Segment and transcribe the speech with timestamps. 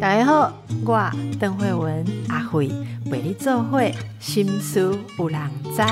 [0.00, 0.52] 大家好，
[0.84, 2.68] 我邓慧文阿慧
[3.06, 4.80] 为你做会心事
[5.18, 5.82] 有人知。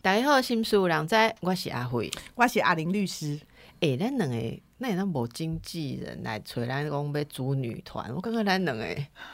[0.00, 3.38] 大家好，心事有人知，我是阿慧，我是阿玲律师。
[3.80, 4.36] 诶、咱两个
[4.78, 8.84] 那咱无经纪人来找咱讲要组女团，我感觉咱两个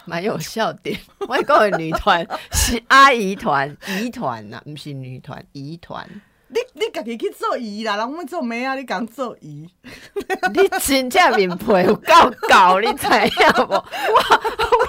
[0.05, 0.99] 蛮有笑点。
[1.29, 6.07] 我讲的女团是阿姨团、姨团呐，不是女团、姨团。
[6.55, 9.69] 你你家己去做姨啦，人阮做妹啊，你讲做姨，
[10.55, 12.15] 你真正面皮有够
[12.49, 13.75] 厚，你知影无？
[13.75, 13.85] 我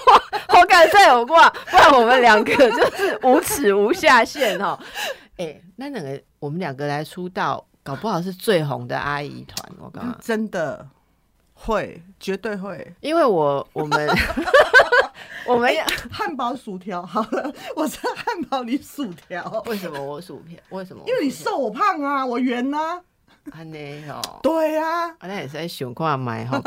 [0.06, 1.34] 我我敢再有我，不
[1.76, 4.78] 然我们两个就是无耻无下限哦。
[5.38, 9.68] 哎、 那两个我们两个来出道，搞不好是最红的阿姨团。
[9.80, 10.88] 我告诉你，真的
[11.56, 12.94] 会，绝对会。
[13.02, 14.08] 因为我我们
[15.48, 15.74] 我们
[16.12, 20.62] 汉堡薯条好了，我是汉堡你薯条，为什么我薯片？
[20.70, 21.04] 为什么？
[21.08, 23.02] 因为你瘦我胖啊，我圆啊。
[23.52, 26.60] 安尼哦，对啊，啊，那也是在想看买哈。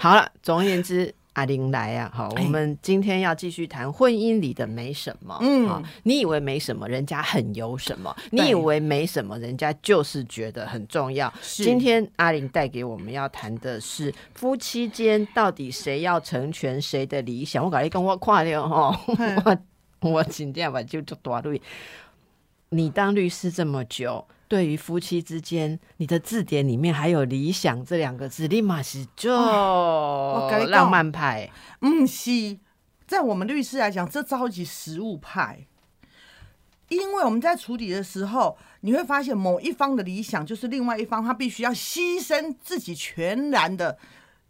[0.00, 5.36] 好了，总而言之，阿玲来啊，好，我们今天要继续谈婚姻里的没什么。
[5.40, 11.32] 嗯好你以为没什么，人家很有什么；你以为没什么，人家就是觉得很重要。
[11.42, 17.64] 今天阿玲带给我们要谈的是夫妻间到底谁要成全谁的理想。
[17.64, 19.00] 我跟你跟， 我看了哈，
[19.44, 21.60] 我我真正把就做大律。
[22.70, 31.50] 你当律师这么久，对于夫妻之间，你的字典里面还有“理想”这两个字，立马是就浪漫派。
[31.80, 32.58] 嗯，是
[33.06, 35.66] 在我们律师来讲，这超级实务派。
[36.88, 43.98] 因为我们在处理的时候，你会发现某一方的理想就是另外一方他必须要牺牲自己全然的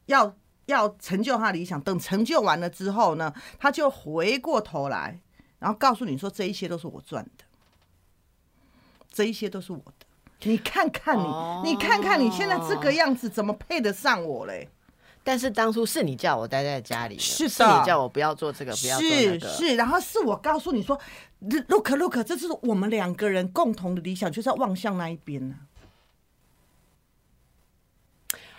[0.06, 0.34] 要
[0.66, 1.80] 要成就他的理想。
[1.80, 5.20] 等成就完了之后呢，他就回过头来，
[5.60, 7.44] 然后告诉你说这一切都是我赚的，
[9.14, 10.06] 这一些都是我的。
[10.42, 14.68] 你看看你，哦你看看你现在这个样子，怎么配得上我嘞？
[15.22, 19.48] 但是当初是你叫我待在家里的，是是你叫我不要做这个，不要做那个。
[19.48, 21.00] 是是，然后是我告诉你说
[21.68, 25.54] ，look look，这是我们两个人共同的理想，就是要望向那一边呢、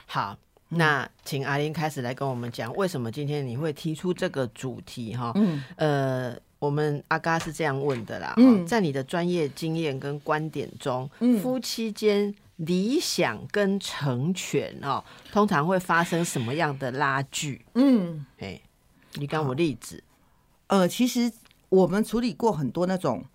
[0.07, 0.37] 好，
[0.69, 5.31] 嗯那请阿玲开始来跟我们讲，为什么今天你会提出这个主题哈？
[5.35, 17.65] 嗯，呃，我们阿嘎是这样问的啦，嗯嗯，在你的专业经验跟观点中，嗯夫妻间理想跟成全哦，通常会发生什么样的拉锯？
[17.75, 18.59] 嗯，哎，
[19.15, 20.03] 你刚我例子，
[20.67, 21.31] 呃，其实
[21.69, 23.25] 我们处理过很多那种，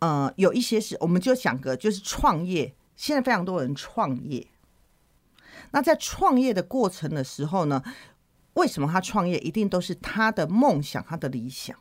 [0.00, 4.46] 呃，有一些是，我们就想个就是创业，现在非常多人创业。
[5.70, 7.80] 那在创业的过程的时候呢，
[8.54, 11.76] 为什么他创业一定都是他的梦想、他的理想？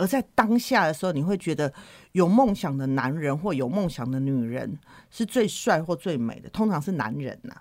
[0.00, 1.70] 而在当下的时候，你会觉得
[2.12, 4.78] 有梦想的男人或有梦想的女人
[5.10, 7.54] 是最帅或最美的，通常是男人呐、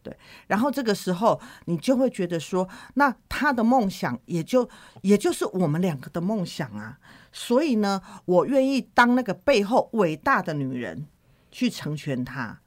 [0.00, 4.68] 对，然后这个时候你就会觉得说，那他的梦想也就
[5.02, 6.98] 也就是我们两个的梦想啊，
[7.32, 11.06] 所以呢，我愿意当那个背后伟大的女人
[11.50, 12.60] 去成全他。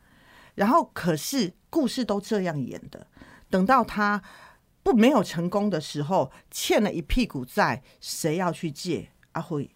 [0.56, 3.08] 然后可是故事都这样演的，
[3.50, 4.22] 等到他
[4.88, 9.10] 不没有成功的时候，欠了一屁股债，谁要去借？
[9.34, 9.70] 阿辉，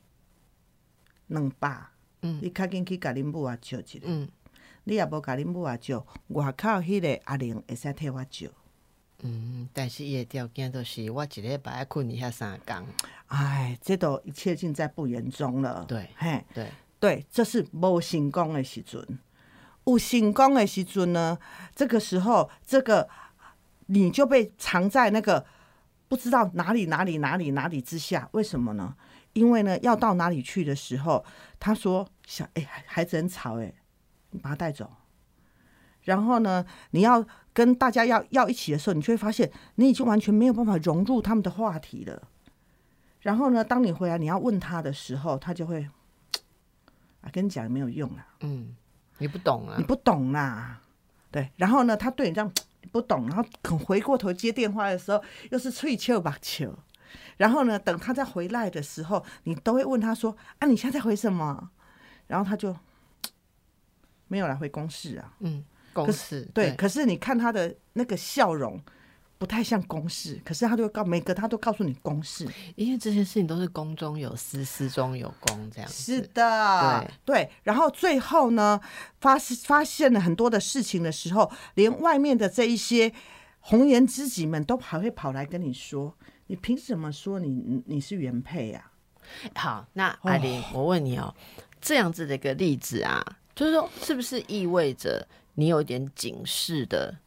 [1.28, 1.88] 两百，
[2.22, 4.06] 嗯你赶紧去甲恁母啊借一个。
[4.06, 4.30] 嗯
[4.86, 5.98] 你也无甲恁母啊借，
[6.30, 8.50] 外口迄个阿玲会使替我借。
[9.20, 12.88] 嗯，但是伊的条件就是我一礼拜要困一下三工，
[13.28, 15.84] 哎，这都一切尽在不言中了。
[15.90, 16.72] 对嘿，对，
[17.02, 19.20] 对，这是无成功的时阵。
[19.84, 21.38] 有成功的时阵呢，
[21.76, 23.10] 这个时候，这个
[23.94, 25.46] 你就被藏在那个
[26.08, 28.30] 不知道哪里哪里哪里哪里之下。
[28.32, 28.96] 为什么呢？
[29.34, 31.24] 因为呢，要到哪里去的时候，
[31.60, 33.74] 他说：“小哎、孩孩子很吵哎、
[34.32, 34.90] 你把他带走。”
[36.04, 42.28] 然后呢，你要跟大家要要一起的时候，你就会发现你已经完全没有办法融入他们的话题了。
[43.22, 45.88] 然后呢，当你回来你要问他的时候，他就会
[47.22, 48.76] 啊，跟你讲也没有用啊，嗯，
[49.20, 50.82] 你不懂啊你，不懂啦。
[51.30, 52.52] 对，然后呢，他对你这样
[52.92, 56.78] 不懂，然后肯回过头接电话的时候，又是翠秋把球。
[57.38, 61.72] 然后呢，等他再回来的时候，你都会问他说：“啊，你现在在回什么？”
[62.28, 62.76] 然后他就
[64.28, 65.34] 没有来回公事啊。
[65.40, 68.82] 嗯，公事对，可是你看他的那个笑容，
[69.42, 72.48] 不太像公事，可是他就会告每个他都告诉你公事。
[72.76, 76.14] 因为这些事情都是公中有私，私中有公这样子。
[76.16, 78.80] 是的，对对然后最后呢，
[79.20, 83.12] 发发现了很多的事情的时候，连外面的这一些
[83.62, 86.16] 红颜知己们都还会跑来跟你说
[86.46, 88.92] ：“你凭什么说你你你是原配呀、
[89.56, 91.34] 好，那艾琳，我问你哦，
[91.82, 97.18] 这样子的一个例子啊，就是说，是不是意味着你有点警示的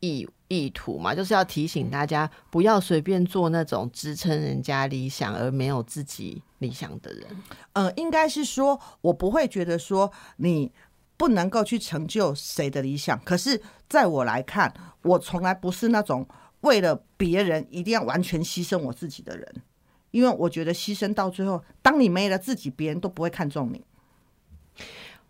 [0.00, 7.24] 意意图嘛，就是要提醒大家不要随便做那种支撑人家理想而没有自己理想的人。
[7.72, 10.70] 呃，应该是说，我不会觉得说你
[11.16, 14.72] 不能够去成就谁的理想，可是在我来看，
[15.02, 16.26] 我从来不是那种
[16.60, 19.62] 为了别人一定要完全牺牲我自己的人，
[20.10, 23.84] 因为我觉得牺牲到最后，当你没了自己，别人都不会看重你。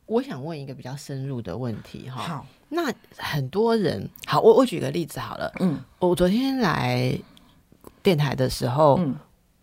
[0.06, 5.78] 我想问一个比较深入的问题哈，好，那很多人，好，我我举个例子好了，嗯。
[5.98, 7.16] 我昨天来
[8.02, 9.14] 电台的时候，嗯。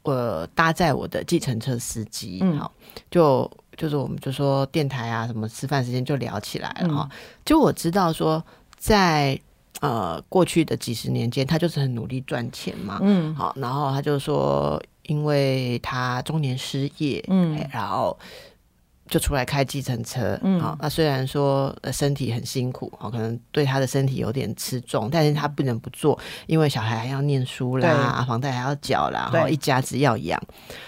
[0.03, 2.57] 我搭载我的计程车司机，嗯。
[2.57, 2.71] 好，
[3.09, 6.95] 就就是我们就说电台啊，什么吃饭时间就聊起来了嗯。
[6.95, 7.09] 哈。
[7.45, 8.44] 就我知道说，
[8.77, 9.39] 在
[9.81, 13.33] 呃过去的几十年间，他就是很努力赚钱嘛，嗯。
[13.35, 17.57] 好，然后他就说，因为他中年失业，嗯。
[17.57, 18.17] 哎然后
[19.13, 20.60] 就出来开计程车，嗯。
[20.60, 26.18] 好，那虽然说呃身体很辛苦，哦，可能对他的身体有点吃重，但是他不能不做，
[26.48, 29.39] 因为小孩还要念书啦，房贷还要缴啦，对。
[29.39, 30.42] 哈，一家子要养。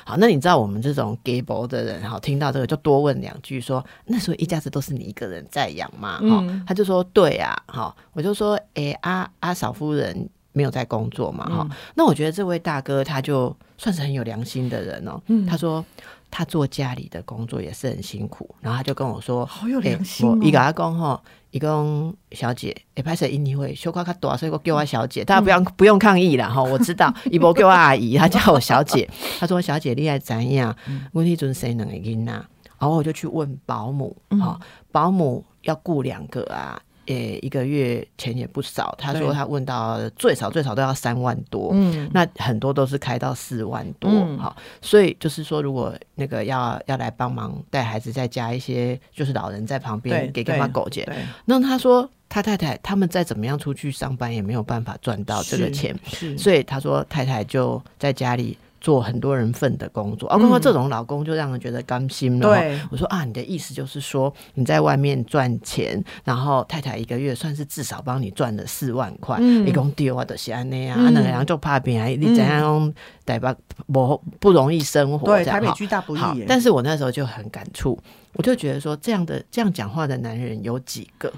[0.03, 6.17] 好，那你知道我们这种 gay 博的人，哈，听到这个就多问两句，说那时候一家子都是你一个人在养嘛？
[6.17, 15.45] 哈、嗯他就说对啊，哈，我就说，诶，阿阿嫂夫人没有在工作嘛，哈、那我觉得这位大哥他就算是很有良心的人哦，嗯。
[15.45, 15.85] 他说
[16.29, 29.09] 他做家里的工作也是很辛苦，然后他就跟我说，好有欸良心哦我伊甲我讲吼，伊讲小姐，会拍摄印尼会小可较大，所以我叫我小姐，大家不用、不用抗议了哈，我知道， 伊无叫我阿姨，他叫我小姐。
[29.39, 30.75] 他说小姐你爱怎样？
[31.13, 34.59] 问题阵生两个囡仔，然后我就去问保姆，哈、
[34.91, 36.81] 保姆要雇两个啊。
[37.07, 38.95] 诶，一个月钱也不少。
[38.97, 42.09] 他说他问到最少最少都要三万多，嗯。
[42.13, 44.37] 那很多都是开到四万多，嗯。
[44.37, 51.07] 好、所以就是说，如果那个要要来帮忙带孩子，再加一些就是老人在旁边对给干嘛狗姐，
[51.45, 60.27] 那他说他太太他们再怎么样出去上班也没有办法赚到这个是钱，是，所以他说太太就在家里做很多人份的工作。
[60.29, 62.47] 啊，不过这种老公就让人觉得甘心了。
[62.47, 72.93] 嗯对，我说啊，你的意思就是说你在外面赚钱，然后太太一个月算是至少帮你赚了四万块，嗯你讲丢啊，就是安那样，嗯啊，两个人就怕别人，你怎样用
[73.25, 73.51] 台北
[73.91, 77.97] 不不容易生活，对，台北巨大不易，，但是我那时候就很感触，
[78.33, 81.33] 我就觉得说，这样的这样讲话的男人有几个？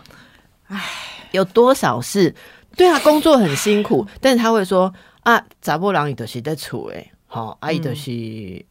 [0.68, 0.84] 唉，
[1.32, 2.36] 有多少是？
[2.76, 7.10] 对啊，工作很辛苦，但是他会说啊，杂波郎你的是在处诶。
[7.30, 8.10] 好，阿姨的是，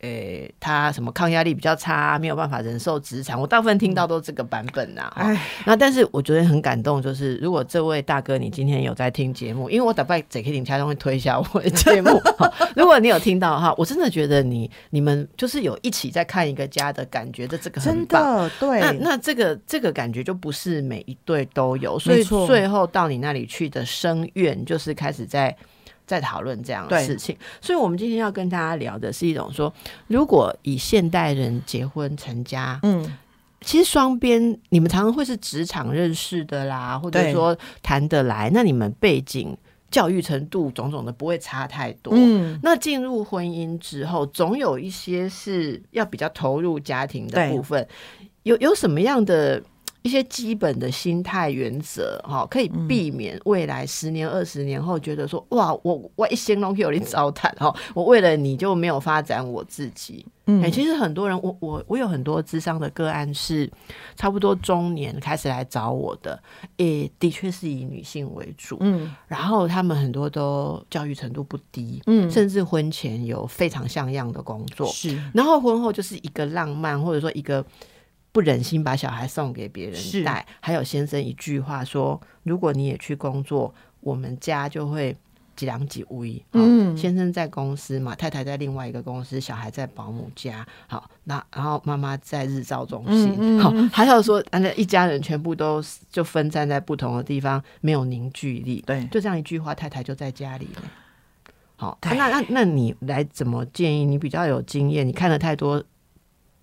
[0.00, 3.38] 诶、他什么抗压力比较差，没有办法忍受职场。
[3.38, 18.24] 我大部分听到都这个版本呐、哈哎，那但是我觉得很感动，就是如果这位大哥你今天有在听节目，因为我打败 JK 林家中会推销我的节目，好 如果你有听到哈，我真的觉得你你们就是有一起在看一个家的感觉的，这个很真棒。
[18.24, 25.54] 的对，那那这个这个感觉就不是每一对都有，所以最后到你那里去的声愿就是开始在
[26.06, 27.36] 在讨论这样的事情。
[27.60, 29.72] 所以我们今天要跟大家聊的是一种说，
[30.06, 33.18] 如果以现代人结婚成家，嗯，
[33.60, 39.56] 其实双边你们常常会是职场认识的啦，或者说谈得来，那你们背景、
[39.90, 42.12] 教育程度种种的不会差太多。
[42.16, 47.86] 嗯，那进入婚姻之后，总有一些是要比较投入家庭的部分，
[48.44, 49.62] 有有什么样的？
[50.06, 60.24] 一些基本的心态原则，哈，可以避免未来十年、二十年后觉得说，哇，我我一心拢有你糟蹋，哈，我为了你就没有发展我自己。
[60.46, 60.62] 嗯。
[60.62, 63.68] 哎、其实很多人，我我我有很多智商的个案是
[64.14, 66.40] 差不多中年开始来找我的，
[66.76, 69.12] 也的确是以女性为主，嗯。
[69.26, 75.20] 然后他们很多都教育程度不低，嗯，甚至婚前有非常像样的工作，是。
[75.34, 77.64] 然后婚后就是一个浪漫，或者说一个
[78.36, 80.46] 不忍心把小孩送给别是人带。
[80.60, 85.16] 还有先生一句话说：“如果你也去工作，我们家就会
[85.56, 90.66] 几两几无一。”嗯先生在公司嘛，太太在另外一个公司，小孩在保姆家。
[90.86, 93.34] 好，那然后妈妈在日照中心。
[93.38, 98.84] 嗯嗯好，还有说，那一家人全部都就分散在不同的地方，没有凝聚力。
[98.86, 100.82] 对，就这样一句话，太太就在家里了。
[101.76, 104.04] 好，啊那那那你来怎么建议？
[104.04, 105.82] 你比较有经验，你看了太多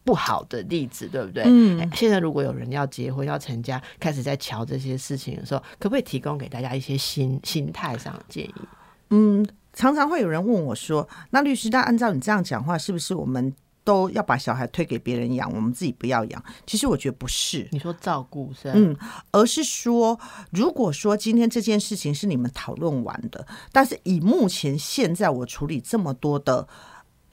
[0.04, 1.44] 不好的例子，对不对？
[1.46, 8.54] 嗯哎现在如果有人要结婚、要成家，开始在瞧这些事情的时候，可不可以提供给大家一些心心态上的建议？
[9.10, 18.74] 嗯，常常会有人问我说：“那律师，那按照你这样讲话，是不是我们都要把小孩推给别人养，我们自己不要养？”其实我觉得不是，你说照顾是吧？
[18.76, 18.96] 嗯，
[19.32, 20.20] 而是说，
[20.52, 26.68] 如果说今天这件事情是你们讨论完的，但是以目前现在我处理这么多的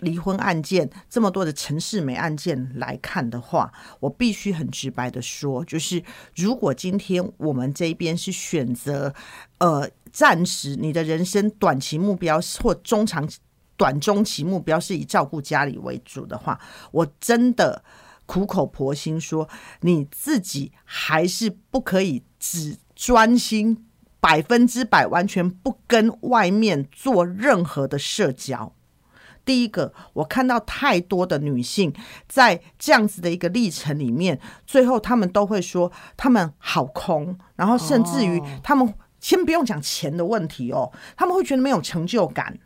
[0.00, 6.02] 离婚案件，这么多的陈世美案件来看的话，我必须很直白的说，就是
[6.34, 9.14] 如果今天我们这边是选择，
[9.58, 13.28] 呃，暂时你的人生短期目标或中长
[13.76, 16.60] 短中期目标是以照顾家里为主的话，
[16.92, 17.82] 我真的
[18.26, 19.48] 苦口婆心说，
[19.80, 23.86] 你自己还是不可以只专心
[24.20, 28.74] 百分之百完全不跟外面做任何的社交。
[29.50, 31.92] 第一个，我看到太多的女性
[32.28, 42.60] 在这样子的一个历程里面，最后她们都会说，她们好空，然后甚至于她们先不用讲钱的问题哦，他们会觉得没有成就感。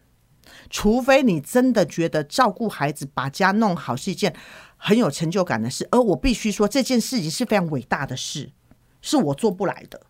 [0.68, 4.36] 除非你真的觉得照顾孩子、把家弄好是一件
[4.76, 8.52] 很有成就感的事，而我必须说，这件事情是非常伟大的事，
[9.00, 10.02] 是我做不来的。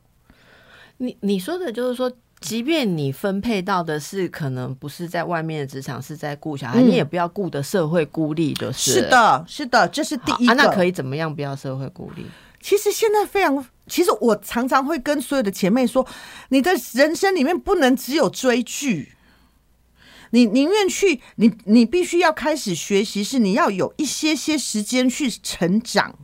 [0.96, 2.12] 你你说的就是说。
[2.44, 8.92] 即便你分配到的是可能不是在外面的职场，是在顾小孩，你也不要顾的社会孤立，就是。
[8.92, 10.52] 是的，是的，这是第一个。
[10.52, 12.26] 那可以怎么样不要社会孤立？
[12.60, 16.06] 其实现在非常，其实我常常会跟所有的姐妹说，
[16.50, 19.14] 你的人生里面不能只有追剧，
[20.32, 26.14] 你宁愿去，你你必须要开始学习，是你要有一些些时间去成长。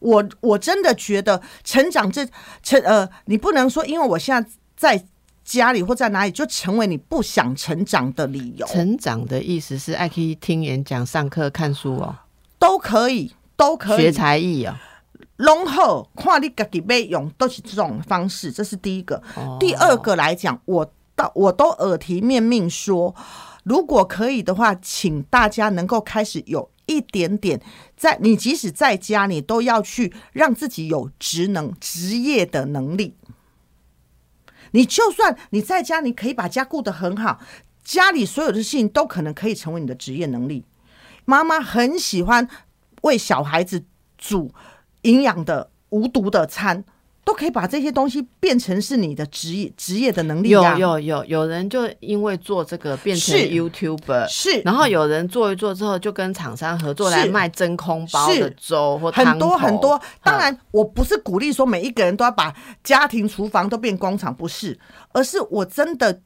[0.00, 2.28] 我我真的觉得成长这
[2.64, 5.06] 成呃，你不能说，因为我现在在。
[5.46, 8.66] 家里或在哪里，就成为你不想成长的理由。
[8.66, 12.16] 成长的意思是爱可以听演讲、上课、看书哦，
[12.58, 14.82] 都可以，都可以学才艺啊。
[15.36, 18.50] 然后看你自己被用，都是这种方式。
[18.50, 19.22] 这是第一个。
[19.60, 23.14] 第二个来讲，我到我都耳提面命说，
[23.62, 27.60] 如果可以的话，请大家能够开始有一点点，
[27.96, 33.14] 在你即使在家，你都要去让自己有职能、职业的能力。
[34.76, 37.40] 你就算你在家，你可以把家顾得很好，
[37.82, 40.66] 家里所有的事情都可能可以成为你的职业能力。
[41.24, 42.46] 妈妈很喜欢
[43.00, 43.82] 为小孩子
[44.18, 44.52] 煮
[45.00, 46.84] 营养的无毒的餐。
[47.26, 50.50] 都可以把这些东西变成是你的职业职业的能力。
[50.50, 60.00] 有有有有人就因为做这个变成 YouTuber，是，然后有人做一做之后就跟厂商合作来卖真空包的粥或很多很多。
[60.22, 62.54] 当然，我不是鼓励说每一个人都要把
[62.84, 64.78] 家庭厨房都变工厂，不是，
[65.12, 66.20] 而是我真的。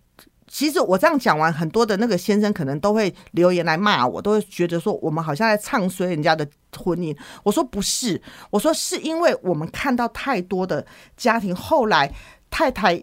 [0.53, 6.45] 其实我这样讲完，很多的那个先生可能都会留言来骂我，都会觉得说我们好像在唱衰人家的
[6.77, 7.17] 婚姻。
[7.45, 10.85] 我说不是，我说是因为我们看到太多的
[11.17, 12.13] 家庭，后来
[12.51, 13.01] 太太，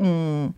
[0.00, 0.52] 嗯，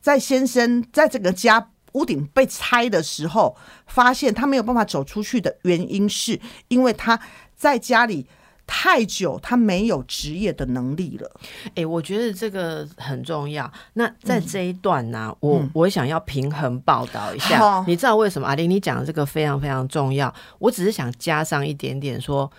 [0.00, 3.56] 在先生在这个家屋顶被拆的时候，
[3.86, 7.20] 发现他没有办法走出去的原因，是因为他
[7.54, 8.26] 在家里。
[8.66, 11.30] 太久，他没有职业的能力了。
[11.74, 13.70] 哎，我觉得这个很重要。
[13.92, 17.84] 那在这一段呢，我我想要平衡报道一下。
[17.86, 18.48] 你知道为什么？
[18.48, 20.34] 阿玲，你讲的这个非常非常重要。
[20.58, 22.50] 我只是想加上一点点说，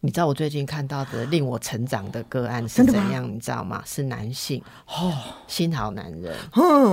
[0.00, 3.28] 你知道我最近看到的令我成长的个案是怎样？
[3.32, 3.82] 你知道吗？
[3.86, 5.12] 是男性哦，
[5.46, 6.34] 新好男人，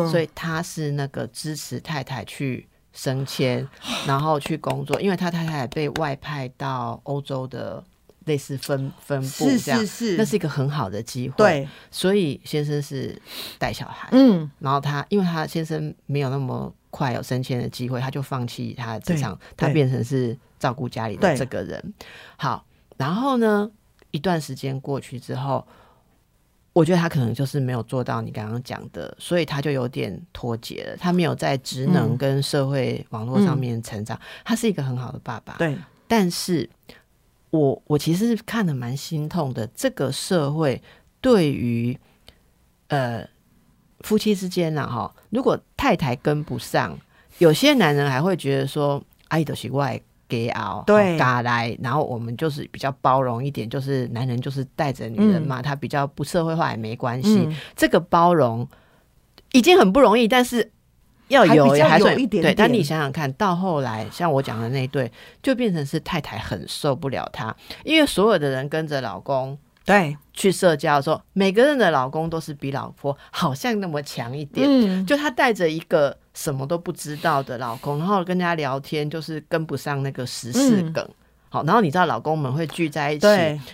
[0.09, 3.67] 所以他是那个支持太太去升迁，
[4.05, 7.83] 然后去工作，因为他太太被外派到欧洲的。
[8.25, 9.79] 类似分分布这样，
[10.17, 11.35] 那是一个很好的机会。
[11.37, 13.19] 对，所以先生是
[13.57, 21.93] 带小孩，嗯，然后他因为他先生没有那么快有升迁的机会，他就放弃他的职场，他变成是照顾家里的这个人。
[22.35, 22.65] 好，
[22.97, 23.69] 然后呢，
[24.09, 25.65] 一段时间过去之后，
[26.73, 30.97] 我觉得他可能就是没有做到你刚刚讲的，所以他就有点脱节了。
[30.97, 34.19] 他没有在职能跟社会网络上面成长。
[34.43, 35.77] 他是一个很好的爸爸，对，
[36.07, 36.67] 但是。
[37.55, 40.81] 我我其实是看的蛮心痛的，这个社会
[41.21, 41.97] 对于
[42.89, 43.25] 呃
[44.01, 46.97] 夫妻之间呢，哈，如果太太跟不上，
[47.37, 58.67] 有些男人还会觉得说，爱的习惯给熬，对，嘎来，然后我们就是比较包容一点，就是男人就是带着女人嘛，他比较不社会化也没关系，这个包容
[59.53, 60.71] 已经很不容易，但是。
[61.27, 70.15] 要有还有一点对，但你想想看到后来，像我讲的那对，就变成是太太很受不了他，因为所有的人跟着老公对。
[70.37, 81.07] 去社交的时候，每个人的老公都是比老婆好像那么强一点，嗯，就他带着一个什么都不知道的老公，然后跟人家聊天，就是跟不上那个时事梗。
[81.55, 83.27] 好，然后你知道老公们会聚在一起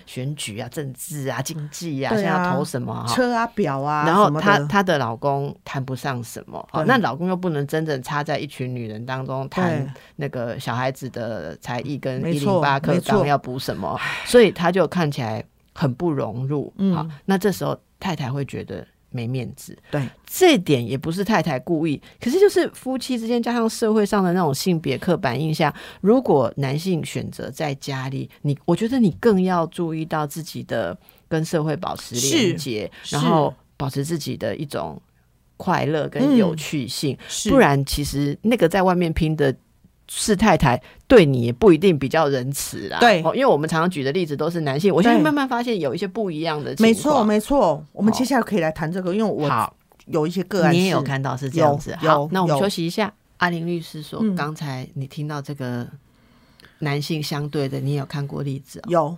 [0.05, 5.01] 选举啊、政治啊、经济啊，现在要投什么车啊、表啊，然后她她的。
[5.01, 16.71] 老公谈不上什么，好，那老公又不能真正插在一群女人当中谈那个小孩子的才艺跟一零八课纲要补什么，所以他就看起来很不融入。
[16.93, 19.77] 好，那这时候太太会觉得没面子。
[19.91, 34.99] 对，这点也不是太太故意，可是就是夫妻之间加上社会上的那种性别刻板印象，如果男性选择在家里，你我觉得你更要注意到自己的跟社会保持连接，然后保持自己的一种
[35.57, 37.17] 快乐跟有趣性，
[37.49, 39.55] 不然其实那个在外面拼的。
[40.13, 46.89] 是太太对你也不一定比较仁慈啦，对，因为我们常常举的例子都是男性，我现在慢慢发现有一些不一样的情况。
[46.89, 49.49] 没错，没错，我们接下来可以来谈这个，因为我
[50.07, 51.95] 有一些个案，你也有看到是这样子。
[51.95, 53.13] 好，那我们休息一下。
[53.37, 55.87] 阿林律师说，刚才你听到这个
[56.79, 58.81] 男性相对的，你有看过例子？
[58.89, 59.17] 有，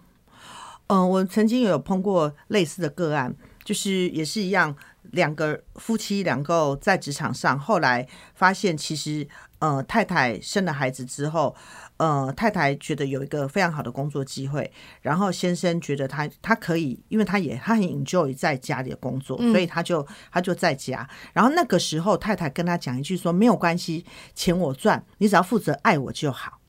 [0.87, 3.33] 嗯，我曾经有碰过类似的个案，
[3.63, 4.75] 就是也是一样，
[5.13, 9.27] 两个夫妻两个在职场上，后来发现其实。
[9.59, 11.55] 呃，太太生了孩子之后，
[11.95, 14.69] 呃，太太觉得有一个非常好的工作机会，
[15.01, 21.07] 然后先生觉得他他可以，因为他也他很 enjoy 在家里的工作，所以他就他就在家。
[21.31, 24.05] 然后那个时候，太太跟他讲一句说：“没有关系，
[24.35, 26.59] 钱我赚，你只要负责爱我就好。”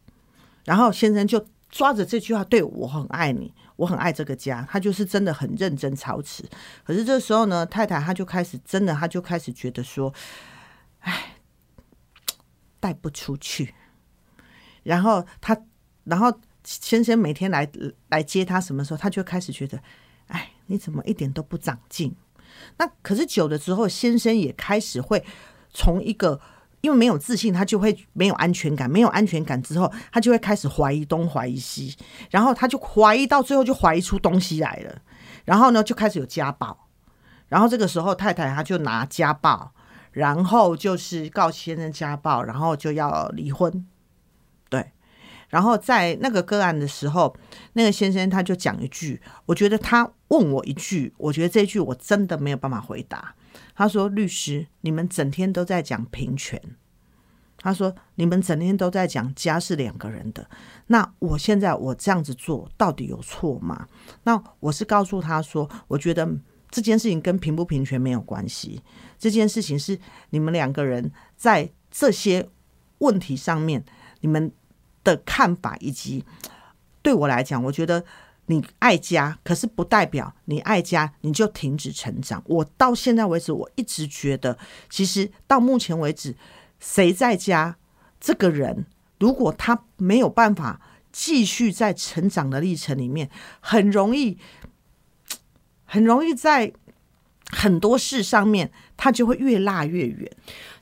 [0.65, 6.45] 然后先生就抓着这句话，对我很爱你，我很爱这个家，他就是真的很认真操持。
[6.85, 10.13] 可是这时候呢，太太他就开始真的，他就开始觉得说
[11.01, 11.31] ：“哎。”
[12.85, 13.75] 带不出去，
[14.83, 15.59] 然后他，
[16.05, 16.31] 然后
[16.65, 17.67] 先生每天来
[18.11, 19.83] 来接他，什么时候他就开始觉得，
[20.27, 22.15] 哎，你怎么一点都不长进？
[22.77, 25.25] 那可是久了之后，先生也开始会
[25.71, 26.39] 从一个
[26.85, 31.97] 因为没有自信，他就会没有安全感，没有安全感之后，他就会开始怀疑东怀疑西，
[32.31, 35.01] 然后他就怀疑到最后就怀疑出东西来了，
[35.47, 36.89] 然后呢就开始有家暴，
[37.49, 39.73] 然后这个时候太太她就拿家暴。
[40.15, 43.85] 然后就是告先生家暴，然后就要离婚，
[44.69, 44.93] 对。
[45.49, 47.37] 然后在那个个案的时候，
[47.73, 53.35] 那个先生他就讲一句，我觉得他问我一句，我觉得这句我真的没有办法回答。
[53.75, 56.61] 他说：“律师，你们整天都在讲平权，
[57.57, 60.49] 他说你们整天都在讲家是两个人的，
[60.87, 63.89] 那我现在我这样子做到底有错吗？”
[64.25, 66.29] 那我是告诉他说，我觉得。
[66.71, 68.83] 这件事情跟平不平权没有关系，
[69.17, 69.97] 这件事情是
[70.31, 72.49] 你们两个人在这些
[72.99, 73.85] 问题上面
[74.23, 74.51] 你们
[75.05, 76.25] 的看法，以及
[77.01, 78.05] 对我来讲，我觉得
[78.47, 82.43] 你爱家，可是不代表你爱家你就停止成长。
[82.47, 86.35] 我到现在为止，我一直觉得，其实到目前为止，
[86.81, 87.77] 谁在家，
[88.21, 88.87] 这个人
[89.19, 90.81] 如果他没有办法
[91.13, 93.31] 继续在成长的历程里面，
[93.61, 94.39] 很容易。
[95.87, 96.73] 很容易在
[97.51, 100.29] 很多事上面，他就会越拉越远。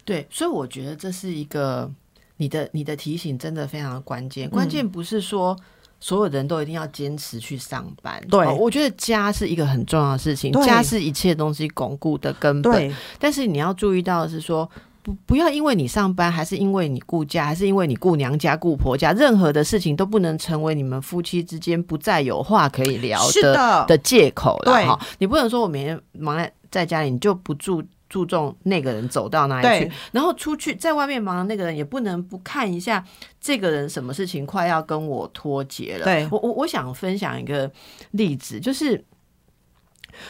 [0.07, 1.93] 对，所以我觉得这是一个
[2.39, 4.49] 你的你的提醒，真的非常的关键。
[4.49, 5.55] 关键不是说
[6.03, 8.21] 所有人都一定要坚持去上班。
[8.29, 12.95] 对，我觉得家是一个很重要的事情，家是一切东西巩固的根本。
[13.21, 14.69] 但是你要注意到的是说。
[15.05, 24.73] 不，不要因为你上班，还是因为你顾家，还是因为你顾娘家、顾婆家，任何的事情都不能成为你们夫妻之间不再有话可以聊的的借口了。
[24.87, 33.03] 哈，你不能说我每天忙在在家里，你就不注注重那个人走到哪里去，然后出去在外面忙的那个人也不能不看一下
[33.41, 36.05] 这个人什么事情快要跟我脱节了。
[36.05, 37.73] 对我，我我想分享一个
[38.11, 39.03] 例子，就是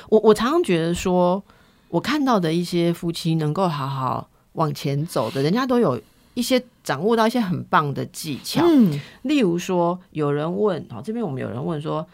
[0.08, 1.42] 我我常常觉得说，
[1.88, 4.28] 我看到的一些夫妻能够好好。
[4.54, 5.98] 往前走的人家都有
[6.34, 12.06] 一些掌握到一些很棒的技巧，嗯，例如说有人问，好，这边我们有人问说，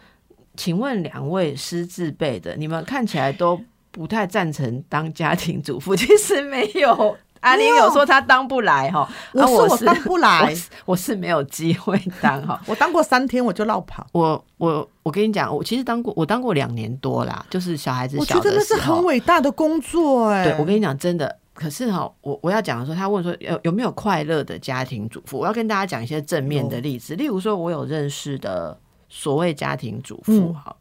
[0.55, 3.59] 请问两位师字辈的，你们看起来都
[3.91, 10.53] 不太赞成当家庭主妇，其实没有，阿玲有说她当不来哈，我说我当不来，
[10.85, 21.37] 我是没有机会当哈，我当过三天我就绕跑，我我我跟你讲，我其实当过，我当过两年多啦，就是小孩子小的时候，那是很伟大的工作哎，对我跟你讲，真的。
[21.51, 25.39] 可是哈，我我要讲的说，他问说有有没有快乐的家庭主妇？
[25.39, 27.15] 我要跟大家讲一些正面的例子。
[27.15, 30.73] 例如说，我有认识的所谓家庭主妇哈，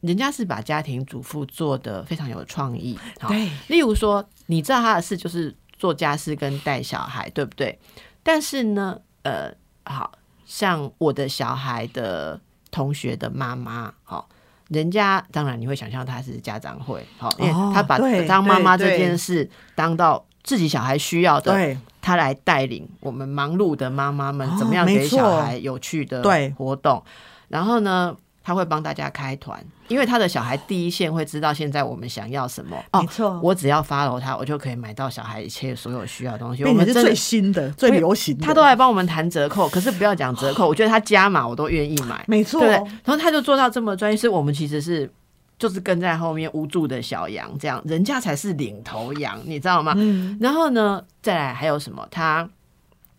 [0.00, 2.98] 人家是把家庭主妇做的非常有创意。
[3.28, 7.78] 对，例如说，你知道他的事就是做家事跟带小孩，对不对？
[8.22, 9.52] 但是呢，呃，
[9.84, 10.12] 好
[10.44, 14.28] 像我的小孩的同学的妈妈，好。
[14.68, 26.20] 人家当然你会想象他是家长会，好，因为他把当妈妈这件事当到自己小孩需要的，他来带领我们忙碌的妈妈们怎么样给小孩有趣的
[26.56, 27.00] 活动，
[27.46, 28.16] 然后呢？
[28.46, 32.76] 他会帮大家开团，因为他的小孩第一线会知道现在我们想要什么。
[32.92, 36.62] 没错，我只要 follow 他，我就可以买到小孩一切所有需要的东西。
[36.62, 39.68] 我们是最新的、最流行的，他都来帮我们谈折扣。
[39.68, 42.24] 可是不要讲折扣，我觉得他加码我都愿意买。
[42.28, 42.68] 没错，对。
[42.68, 45.10] 然后他就做到这么专业，是我们其实是
[45.58, 49.92] 就是跟在后面无助的小羊，这样人家才是领头羊，你知道吗？
[49.96, 52.06] 嗯然后呢，再来还有什么？
[52.12, 52.48] 他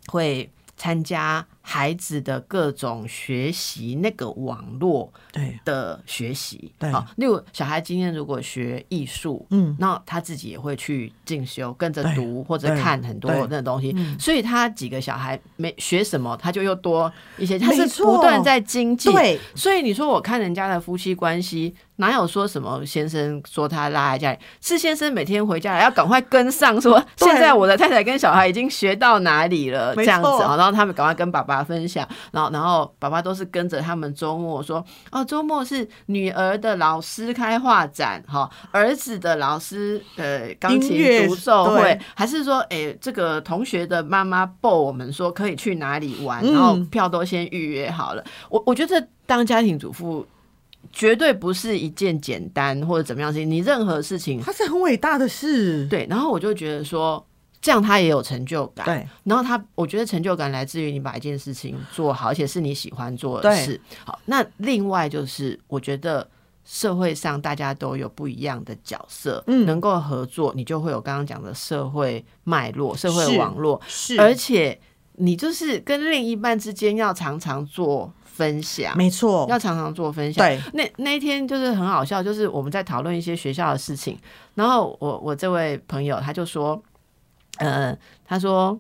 [0.07, 1.45] 会参加。
[1.69, 5.59] 孩子的各种学习，那个网络对。
[5.65, 31.57] 的学习，对，好，例如小孩今天如果学艺术，嗯，那他自己也会去进修，跟着读或者看很多那东西，所以他几个小孩没学什么，他就又多一些，他是不断在精进，对，所以你说我看人家的夫妻关系，哪有说什么先生说他拉在家里，是先生每天回家来要赶快跟上， 说现在我的太太跟小孩已经学到哪里了，这样子啊，然后他们赶快跟爸爸。
[31.67, 34.81] 分享，然后然后爸爸都是跟着他们周末说
[35.11, 48.23] 哦，周末是女儿的老师开画展哈，儿子的老师呃钢琴独奏会，还是说哎这个同学的妈妈报我们说可以去哪里玩，然后票都先预约好了。
[48.49, 50.25] 我我觉得当家庭主妇
[50.91, 56.07] 绝对不是一件简单或者怎么样事情，你任何事情它是很伟大的事，对。
[56.09, 57.25] 然后我就觉得说。
[57.59, 59.05] 这样他也有成就感，对。
[59.23, 63.81] 然后他，我觉得成就感来自于你把一件事情做好，而且是你喜欢做的事。
[64.05, 66.25] 好，那另外就是，我觉得
[66.63, 73.81] 社会上大家都有不一样的角色，嗯，能够合作，你就会有刚刚讲的社会脉络、社会网络。
[73.87, 74.79] 是，而且
[75.13, 80.45] 你就是跟另一半之间要常常做分享，没错，要常常做分享。
[80.45, 84.17] 对，那那一天就是很好笑，就是我们在讨论一些学校的事情，
[84.55, 86.81] 然后我我这位朋友他就说。
[87.59, 88.79] 呃，他说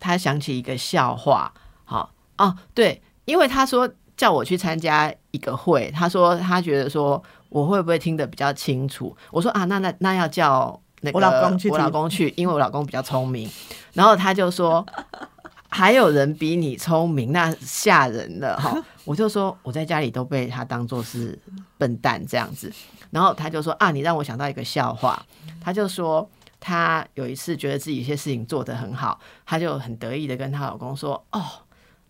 [0.00, 1.52] 他想起一个笑话，
[1.84, 13.48] 好哦，对，因为他说叫我去参加一个会，他说他觉得说我会不会听得比较清楚，我说啊，那那那要叫那个我老公去，我老公去，因为我老公比较聪明，
[13.92, 14.84] 然后他就说
[15.76, 21.38] 还有人比你聪明，那吓人了哈， 我就说我在家里都被他当做是
[21.76, 22.72] 笨蛋这样子，
[23.10, 25.24] 然后他就说啊，你让我想到一个笑话，
[25.60, 26.28] 他就说。
[26.58, 31.40] 他有一次觉得自己一些事情做得很好，他就很得意的跟她老公说：“哦，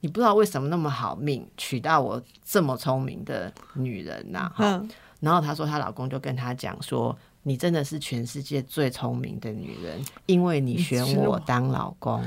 [0.00, 4.83] 你不知道为什么那么好命，娶到我这么聪明的女人呐！”哈，
[5.20, 12.24] 然后她说她老公就跟她讲说：“你真的是全世界最聪明的女人，因为你选我当老公。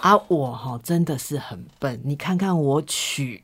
[0.00, 3.42] 啊，我哈真的是很笨，你看看我娶。”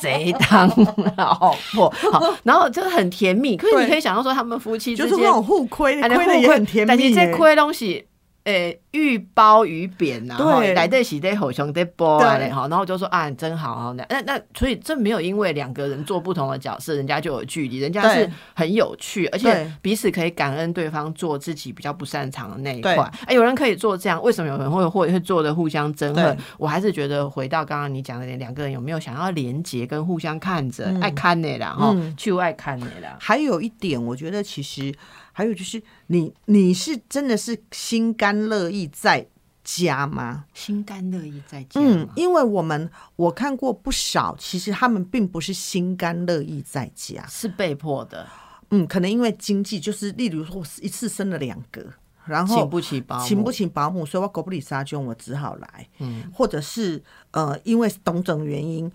[0.00, 0.68] 谁当
[1.16, 1.92] 老婆？
[2.12, 3.56] 好，然后就很甜蜜。
[3.56, 6.88] 可是你可以想到说，他们夫妻就是那种互亏，亏的也很甜蜜。
[6.88, 8.06] 但是这亏东西。
[8.48, 22.96] 诶，玉褒于贬呐，对，来得喜得好兄得波嘞，好，然后就说啊，真好，那那那，所以这没有因为两个人做不同的角色，人家就有距离，人家是很有趣，而且彼此可以感恩对方做自己比较不擅长的那一块。
[23.26, 26.34] 哎，有人可以做这样，为什么有人会会会做的互相憎恨？
[26.56, 33.18] 我还是觉得回到刚刚你讲的，两个人有没有想要连接跟互相看着爱看你啦，哈，去爱看你啦。
[33.20, 34.94] 还有一点，我觉得其实。
[35.38, 39.24] 还有就是，你你是真的是心甘乐意在
[39.62, 40.46] 家吗？
[40.52, 48.26] 心甘乐意在家嗯，因为我们我看过不少，其实他们并不是心甘乐意在家，是被迫的。
[48.70, 51.86] 嗯，可能因为经济，就是例如说一次生了两个，
[52.24, 55.88] 然后请不起保请不起保姆，所以我狗不理杀菌，我只好来。
[56.00, 58.90] 嗯，或者是呃，因为种种原因，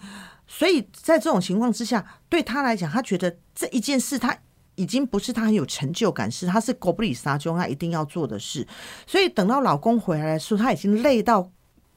[0.46, 4.38] 所以在这种情况之下，对他来讲，他觉得这一件事他。
[4.76, 8.68] 已经不是他很有成就感，是他是狗不理撒娇，他一定要做的事。
[9.06, 11.50] 所以等到老公回来的时候，他已经累到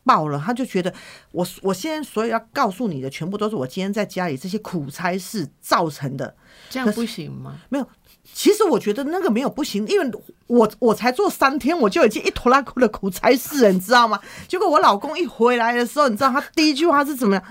[0.04, 0.92] 爆了，他就觉得
[1.32, 6.34] 我我现在所有要告诉你的，全部都是我今天在家里这些苦差事造成的。
[6.70, 7.60] 这样不行吗？
[7.68, 7.88] 没有，
[8.24, 10.10] 其实我觉得那个没有不行，因为
[10.46, 14.20] 我我才做三天，我就已经一拖拉苦的苦差事了，你知道吗？
[14.46, 17.44] 结果我老公一回来的时候，你知道他第一句话是怎么样？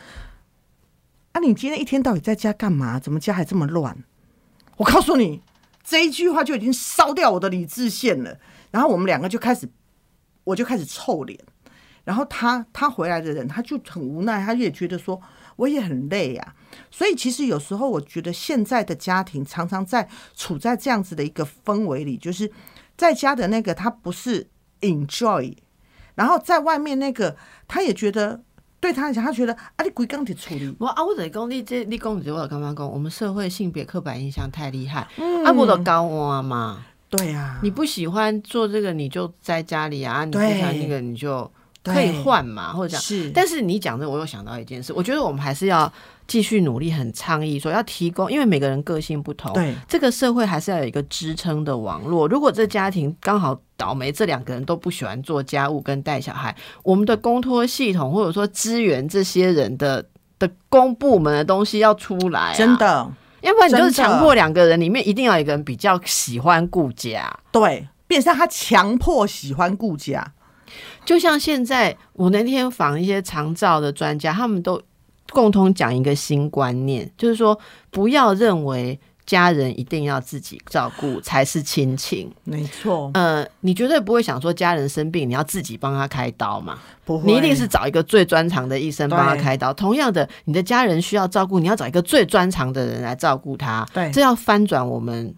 [1.33, 2.99] 啊，你今天一天到底在家干嘛？
[2.99, 3.97] 怎么家还这么乱？
[4.77, 5.41] 我告诉你，
[5.83, 8.37] 这一句话就已经烧掉我的理智线了。
[8.71, 9.69] 然后我们两个就开始，
[10.43, 11.39] 我就开始臭脸。
[12.03, 15.21] 然后他他回来的人，他就很无奈，他也觉得说
[15.55, 16.55] 我也很累啊。
[16.91, 22.51] 所以其实有时候我觉得现在的家庭常常在处在这样子的一个氛围里，就是
[22.97, 24.47] 在家的那个他不是
[24.81, 25.55] enjoy，
[26.15, 28.43] 然后在外面那个他也觉得。
[28.85, 30.75] 对他来讲，他觉得啊，你鬼刚得处理。
[30.79, 35.01] 我啊，我在讲你这，你讲你我刚刚讲，我们社会性别刻板印象太厉害。
[35.43, 36.85] 啊，我都高啊嘛。
[37.09, 37.59] 对呀。
[37.63, 40.23] 你不喜欢做这个，你就在家里啊。
[40.23, 41.51] 你不喜欢那个，你就
[41.83, 43.01] 可以换嘛，或者讲。
[43.01, 43.31] 是。
[43.31, 45.91] 但是你讲这，我又想到一件事，我觉得我们还是要。
[46.27, 52.27] 继续努力，很倡议说要提供，因为每个人个性不同，对这个社会还是要有一个支撑的网络。
[52.27, 60.05] 如果这家庭刚好倒霉，这两个人都不喜欢做家务跟带小孩，我们的公托系统或者说支援这些人的
[60.39, 63.11] 的公部门的东西要出来，真的。
[63.41, 67.31] 要不然你就是强迫两个人里面一定要有一个人比较喜欢顾家。
[67.51, 70.33] 对，变成他强迫喜欢顾家，
[71.05, 74.81] 就像现在我那天访一些长照的专家，他们都
[75.31, 77.57] 共同讲一个新观念，就是说
[77.89, 82.31] 不要认为家人一定要自己照顾才是亲情。
[82.43, 86.77] 没错，呃，你绝对不会想说家人生病你要自己帮他开刀嘛？
[87.03, 89.73] 不会，你一定是找一个最专长的医生帮他开刀。
[89.73, 93.83] 同样的，你的家人需要照顾，你要找一个最专长的人来照顾他。
[93.93, 95.33] 对这要翻转我们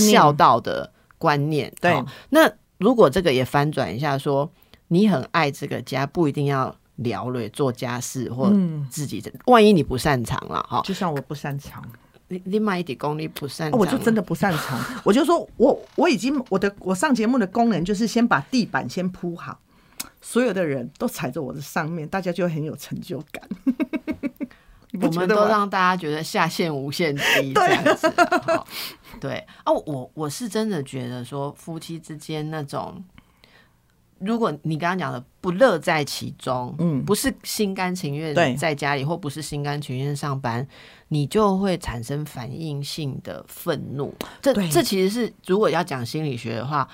[0.00, 1.72] 孝道的观念。
[1.80, 4.50] 对好那如果这个也翻转一下说
[4.88, 9.32] 你很爱这个家，不一定要聊了做家事或嗯，自己的。
[9.46, 11.84] 万一你不擅长了，哈，就像我不擅长，
[12.28, 19.58] 你你买一点功力不擅啊长，我就真的不擅长， 我就说我我已经我的我上节目的功能就是先把地板先铺好。
[20.20, 23.48] 所有的人都踩在我的上面，大家就很有成就感。
[25.00, 28.12] 我们都让大家觉得下限无限低 这样子。
[28.42, 28.66] 好
[29.20, 33.02] 对哦，我我是真的觉得说夫妻之间那种，
[34.20, 40.66] 如果你刚刚讲的不乐在其中，嗯不是心甘情愿在家里，或不是心甘情愿上班，
[41.08, 44.14] 你就会产生反应性的愤怒。
[44.42, 46.88] 这对这其实是如果要讲心理学的话，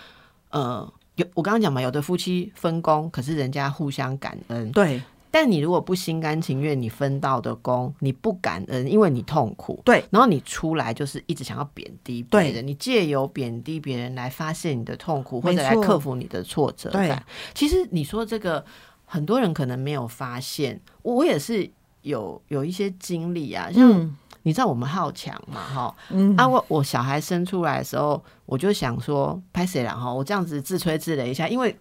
[0.51, 0.93] 呃。
[1.17, 5.01] 有我刚刚讲嘛，有的夫妻分工，可是人家互相感恩，对
[5.35, 10.05] 但你如果不心甘情愿，你分到的工，你不感恩，因为你痛苦，对。
[10.11, 17.09] 然后你出来就是一直想要贬低别人，你借由贬低别人来发泄你的痛苦，或者来克服你的挫折对。
[17.09, 17.21] 感。
[17.53, 18.65] 其实你说这个，
[19.05, 21.69] 很多人可能没有发现，我也是
[22.03, 24.17] 有有一些经历啊，像嗯。
[24.47, 26.37] 你知道我们好强嘛，哈，嗯。
[26.37, 30.13] 啊，我我小孩生出来的时候，我就想说，拍谁了哈？
[30.13, 31.75] 我这样子自吹自擂一下，因为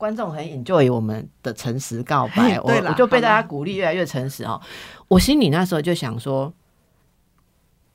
[0.00, 4.58] 观众很 enjoy 我们的诚实告白，我我就被大家鼓励越来越诚实哦。
[5.08, 6.50] 我心里那时候就想说，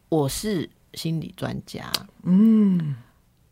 [0.09, 1.91] 我是心理专家
[2.21, 2.95] 嗯，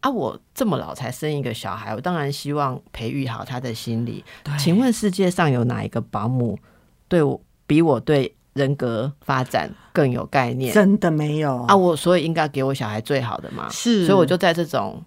[0.02, 4.24] 啊，我这么老才生一个小孩，我当然希望培育好他的心理。
[4.44, 6.60] 对请问世界上有哪一个保姆
[7.08, 10.72] 对我比我对人格发展更有概念？
[10.72, 13.68] 真的没有啊，我所以应该给我小孩最好的嘛。
[13.72, 15.04] 是，所以我就在这种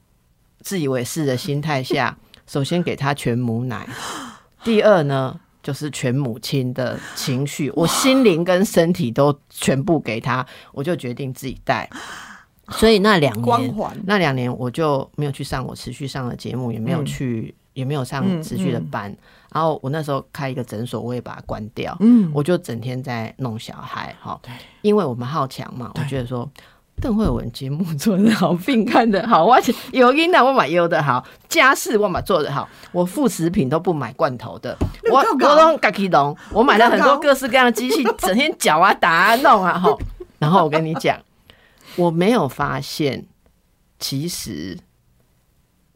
[0.62, 3.88] 自以为是的心态下，首先给他全母奶，
[4.62, 11.88] 第二呢就是全母亲的情绪，我心灵跟身体都全部给他，我就决定自己带。
[12.70, 18.90] 所以那两年，那两年我就没有去上我持续上的节目，也没有去，也没有上嗯持续的嗯。
[18.90, 19.16] 班。
[19.52, 21.96] 然后我那时候开一个诊所，我也把它关掉。
[22.00, 24.38] 嗯，我就整天在弄小孩，哈。
[24.42, 26.08] 对，因为我们好强嘛，我对。
[26.08, 26.50] 觉得说
[27.06, 34.76] 邓慧文节目做得好，病看得好，而且有因的我买有的好，家事我买做得好，我副食品都不买罐头的，
[35.12, 39.96] 我我都自己弄，我买了很多各式各样的机器，整天搅啊打啊弄啊哈，
[40.40, 41.16] 然后我跟你讲，
[41.94, 43.24] 我没有发现，
[44.00, 44.76] 其实。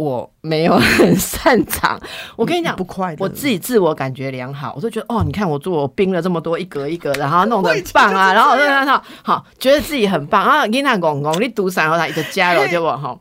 [0.01, 2.01] 我没有很擅长，
[2.35, 13.15] 我跟你讲，不快乐，我自己自我感觉良好，我就觉得哦，你看我做我冰了这么多一格一格，然后弄得很棒啊， 然后我就看到好，觉得自己很棒，然后囡仔公公你读啥，然后他一个加了结果哈，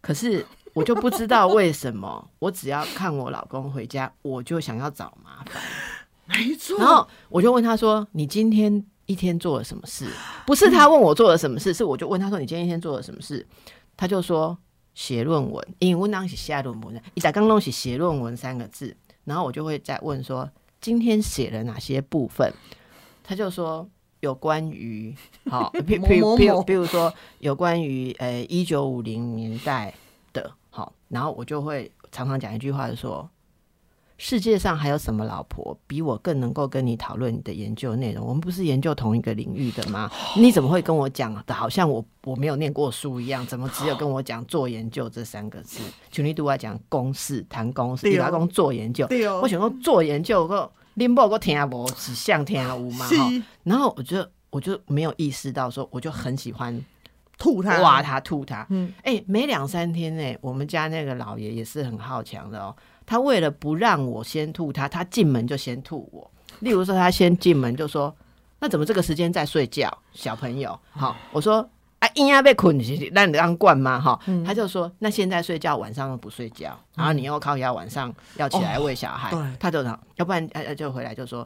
[0.00, 5.60] 可是我就不知道为什么，我只要看我老公回家，我就想要找麻烦，
[6.26, 10.06] 没错，然后我就问他说：“你今天一天做了什么事？”
[10.46, 13.44] 不是他问我做了什么事，是我就问他说：“你今天一天做了什么事？”
[13.98, 14.56] 他就说
[15.00, 20.46] ：“写论文，因为我当时写论文的，一在刚弄起写论文三个字，然后我就会再问说：
[20.78, 22.52] 今天写了哪些部分？
[23.24, 23.88] 他就说
[24.20, 25.16] 有关于
[25.48, 29.94] 好，比比比如比如说有关于呃一九五零年代
[30.34, 33.26] 的，好，然后我就会常常讲一句话，就说。
[34.22, 38.22] 世界上还有什么老婆比我更能够跟你讨论你的研究内容？
[38.22, 40.10] 我们不是研究同一个领域的吗？
[40.36, 43.46] 你怎么会跟我讲的好像我我没有念过书一样？
[43.46, 45.80] 怎么只有跟我讲做研究这三个字？
[46.10, 53.30] 就你对我讲公式谈公式，对哦你老公做研究，对哦我想说做研究个拎某个听无是像听有嘛是哈？
[53.62, 56.78] 然后我就我就没有意识到说，我就很喜欢
[57.38, 58.66] 吐他，挖他吐他。
[58.68, 62.76] 嗯，哎、没两三天呢、我们家那个老爷也是很好强的哦。
[63.10, 66.30] 他为了不让我先吐他，他进门就先吐我。
[66.60, 68.14] 例如说，他先进门就说
[68.60, 71.68] ：“那怎么这个时间在睡觉？”小朋友，好，我说
[71.98, 72.78] ：“啊，应该被困，
[73.12, 81.44] 让你让惯吗？”哈，他就说：“那现在睡觉，晚上又不睡觉，然后你又靠腰晚上要起来喂小孩，对他就讲，要不然呃呃就回来就说：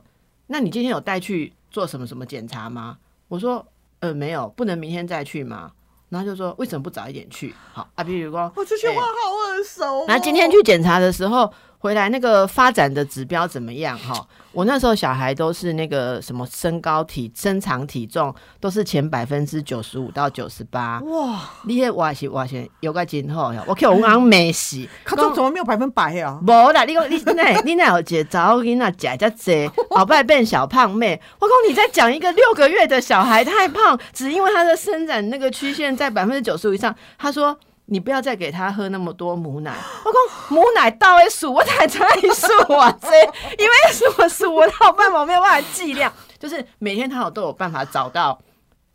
[0.48, 2.98] 那你今天有带去做什么什么检查吗？
[3.29, 3.66] 我说：
[4.00, 5.72] 呃，没有，不能明天再去吗？
[6.14, 7.53] 然后就说为什么不早一点去？
[7.72, 9.09] 好啊，比如说我，这句哎话好
[9.50, 10.05] 耳熟、哦。
[10.07, 11.53] 然后今天去检查的时候，
[11.85, 13.99] 回来那个发展的指标怎么样？
[13.99, 20.99] 哈，我那时候小孩都是那个什么身高体、身长、体重都是前百分之九十五到九十八。
[21.01, 21.38] 哇！
[21.64, 26.40] 你也哇是哇是有个今后呀，我看我刚没洗，他中怎么没有百分百呀？
[26.40, 31.20] 无啦，你讲你那你那有姐早你那假假这，好不变小胖妹？
[31.38, 36.97] 我讲你在讲一个六个月的小孩太胖，只因为他的生长那个曲线在百分之九十五以上。
[37.18, 37.55] 他说。
[37.87, 39.77] 你不要再给他喝那么多母奶。
[40.05, 42.90] 我讲母奶到位数，我才才数啊！
[43.01, 43.09] 这
[43.59, 48.38] 因为什么数我到办法没有办法计量， 就是每天他有都有办法找到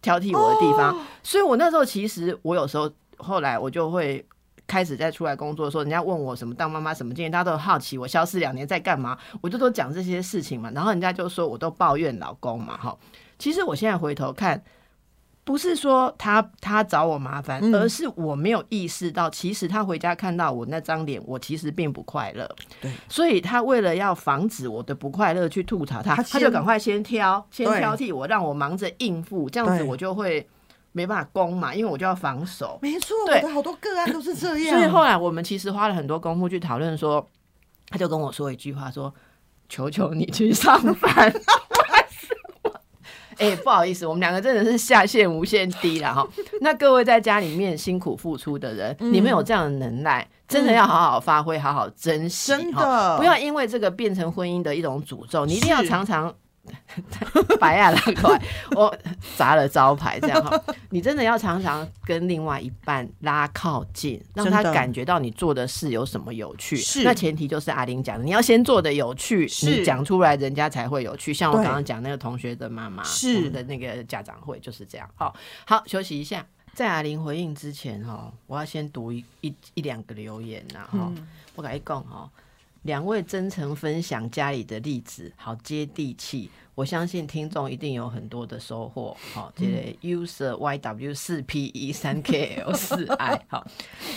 [0.02, 0.96] 挑剔我的地方。
[1.22, 4.26] 所以我那时候其实我有时候后来我就会
[4.66, 10.72] 开始在出来工作的时候，人家问我什么当妈妈什么经验，大家都好奇我消失两年在干嘛，我就都讲这些事情嘛。
[10.74, 12.98] 然后人家就说我都抱怨老公嘛，哈。
[13.38, 14.64] 其实我现在回头看。
[15.50, 22.48] 不是说他他找我麻烦，而是我没有意识到，其实他回家看到我那张脸，我其实并不快乐。
[22.80, 30.48] 对，所以他为了要防止我的不快乐去吐槽他，他就赶快先挑，先挑剔我，让我忙着应付，这样子我就会
[30.92, 32.78] 没办法攻嘛，因为我就要防守。
[32.84, 34.78] 没错，对，好多个案都是这样。
[34.78, 37.28] 所以后来我们其实花了很多功夫去讨论，说
[37.88, 39.12] 他就跟我说一句话，说
[39.68, 41.34] ：“求求你去上班。”
[43.40, 46.28] 哎，不好意思，我们两个真的是下限无限低了哈。
[46.62, 55.46] 那各位在家里面辛苦付出的人，你们有这样的能耐，真的要好好发挥，好好珍惜，真的不要因为这个变成婚姻的一种诅咒。
[55.46, 56.34] 你一定要常常。
[57.60, 58.96] 白啊，那块我
[59.36, 60.62] 砸了招牌，这样哈。
[60.90, 66.76] 你真的要常常跟另外一半拉靠近，让他感觉到你做的事有什么有趣。
[66.78, 71.34] 是，那前提就是阿玲讲的，你要先做的有趣，你讲出来，人家才会有趣。
[71.34, 75.10] 像我刚刚讲那个同学的妈妈，是的那个家长会就是这样。
[75.16, 81.12] 好，好，休息一下，在阿玲回应之前哈，我要先读一一一两个留言呐哈。
[81.56, 82.30] 我跟你讲哈。
[82.84, 86.50] 两位真诚分享家里的例子，好接地气。
[86.76, 89.16] 我相信听众一定有很多的收获。
[89.34, 93.68] 好，这个 user yw 四 p 一三 kl 四 i 好，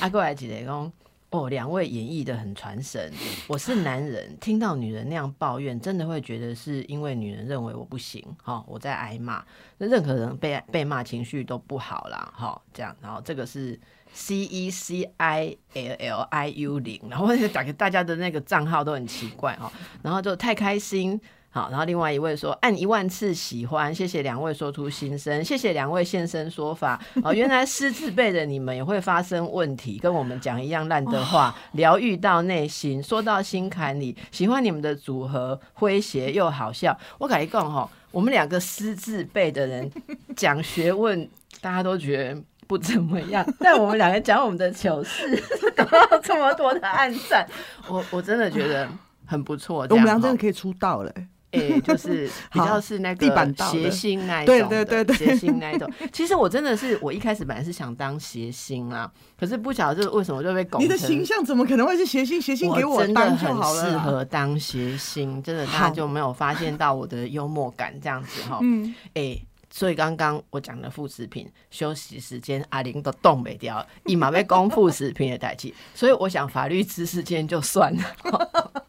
[0.01, 0.92] 阿过来几个讲
[1.31, 3.12] 哦，两位演绎的很传神。
[3.48, 8.25] 我是男人，听到女人那样抱怨，真的会觉得是因为女人认为我不行。
[8.40, 9.44] 好，我在挨骂，
[9.79, 12.33] 那任何人被被骂情绪都不好啦。
[12.33, 13.79] 好，这样，然后这个是。
[14.12, 19.70] C E C I L L I U 零，然后打给大家的那个账号都很奇怪哦，
[20.03, 21.18] 然后就太开心，
[21.51, 39.90] 好，然后另外一位说按一万次喜欢，谢谢两位说出心声，谢谢两位现身说法哦，原来狮子辈的你们也会发生问题，跟我们讲一样烂的话， 疗愈到内心，说到心坎里，喜欢你们的组合，诙谐又好笑，我感觉更哈，我们两个狮子辈的人
[40.37, 41.29] 讲学问，
[41.61, 42.42] 大家都觉得。
[42.66, 45.29] 不怎么样，但我们两个讲我们的糗事，
[45.77, 47.46] 得到这么多的暗赞，
[47.88, 48.88] 我我真的觉得
[49.27, 49.87] 很不错。
[49.90, 51.12] 我们俩真的可以出道了，
[51.51, 55.90] 哎，就是比较是那个谐星那一种，对对对谐星那一种。
[56.12, 60.81] 其实我真的是，我一开始本来是想当谐星啊，可是不晓得为什么就被拱。
[60.81, 62.40] 你的形象怎么可能会是谐星？
[62.40, 63.90] 谐星给我当就好了。
[63.90, 68.59] 适合当谐星，真的大家就没有发现到我的幽默感这样子哈。
[68.62, 69.38] 嗯，哎。
[69.73, 75.75] 所以刚刚我讲的副食品休息时间，阿玲都冻没掉，一马被攻副食品的代替。
[75.95, 78.03] 所以我想法律知识今天就算了，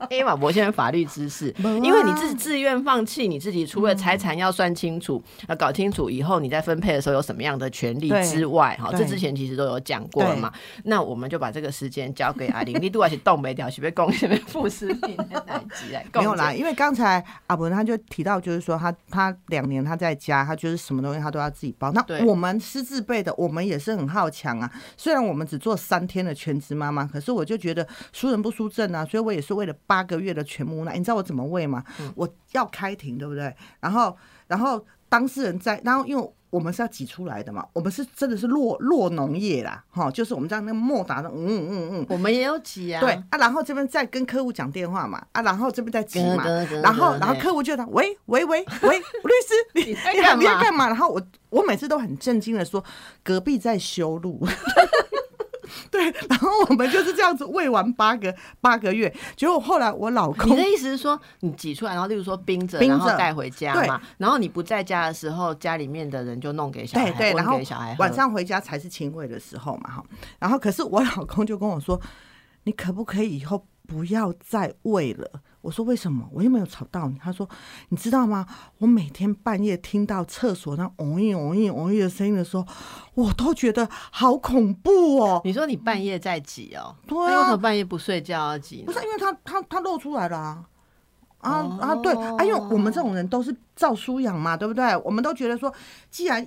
[0.10, 10.52] 因为马博现在法律知识，因为你自己自愿放弃，你自己除了财产要算清楚，要搞清楚以后你在分配的时候有什么样的权利之外，哈，这之前其实都有讲过了嘛。
[10.84, 16.06] 那我们就把这个时间交给阿玲，你都要去动没掉，是不是攻什么副食品的代替来？
[16.13, 20.72] 没有啦，因为刚才阿伯他就提到，就是说他他两年他在家，他就是。
[20.75, 21.91] 什么东西他都要自己包。
[21.91, 24.71] 那我们师自备的，我们也是很好强啊。
[24.97, 29.05] 虽然我们只做三天的全职妈妈，可是我就觉得输人不输阵啊。
[29.05, 30.97] 所以我也是为了八个月的全母奶。
[30.97, 31.83] 你知道我怎么喂吗？
[32.15, 33.55] 我要开庭，对不对？
[33.79, 36.33] 然后，然后当事人在，然后因为。
[36.53, 37.65] 我们是要挤出来的嘛？
[37.73, 43.01] 我们是真的是落落农业啦，哈，就是我们这样那个莫达的，嗯嗯嗯，我们也有挤啊。
[43.01, 46.45] 对啊，然后这边再跟客户讲电话嘛，啊，然后这边再挤嘛，
[46.83, 50.85] 然后然后客户就讲，喂喂喂喂， 律师，你你你要干嘛？
[50.85, 52.83] 然后我我每次都很震惊的说，
[53.23, 54.39] 隔壁在修路。
[56.11, 70.04] 对， 然后我们就是这样子喂完八个八个月，结果后来我老公，你的意思是说你挤出来，然后例如说冰着，然后带回家嘛，然后你不在家的时候，家里面的人就弄给小孩，对，然后给小孩晚上回家才是亲喂的时候嘛，哈，
[70.39, 71.99] 然后可是我老公就跟我说，
[72.63, 75.41] 你可不可以以后不要再喂了？
[75.63, 76.27] 我说为什么？
[76.33, 77.17] 我又没有吵到你。
[77.17, 77.49] 他说
[77.87, 78.45] 你知道吗？
[78.79, 82.67] 我每天半夜听到厕所那嗡一嗡一嗡一的声音的时候，
[83.15, 85.41] 我都觉得好恐怖哦。
[85.45, 86.93] 你说你半夜在挤哦？
[87.07, 88.83] 对那为什么啊，半夜不睡觉要挤？
[88.85, 90.65] 不是因为他他他露出来了啊。
[91.39, 94.95] 啊哦啊，对，啊，因为我们这种人都是照书养嘛，对不对？
[94.97, 95.73] 我们都觉得说，
[96.09, 96.45] 既然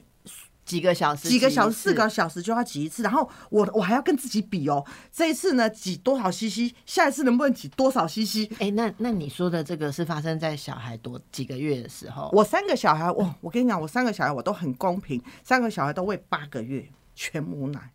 [0.66, 1.28] 几个小时？
[1.28, 8.50] 几个小时、四个小时就要挤一次，然后我我还要跟自己比哦，这一次呢挤多少 CC，下一次能不能挤多少 CC？
[8.58, 12.28] 哎、那那你说的这个是发生在小孩多几个月的时候？
[12.32, 17.92] 我三个小孩，我，我跟你讲，我三个小孩我都很公平，三个小孩都喂八个月全母奶。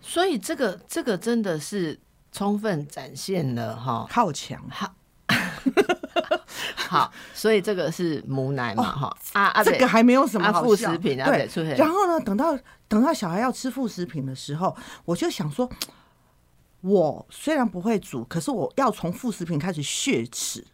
[0.00, 2.00] 所以这个这个真的是
[2.32, 4.06] 充分展现了哈。
[4.10, 4.96] 好强，好，
[6.76, 11.46] 好，所以这个是母奶嘛哈、啊啊，这个还没有什么副食品啊对
[11.76, 12.58] 然后呢，等到
[12.88, 15.68] 等到小孩要吃副食品的时候，我就想说，
[16.82, 20.64] 我虽然不会煮，可是我要从副食品开始血吃。